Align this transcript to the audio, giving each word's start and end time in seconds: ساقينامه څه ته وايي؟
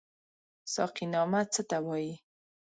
ساقينامه 0.73 1.41
څه 1.53 1.61
ته 1.69 1.77
وايي؟ 1.87 2.13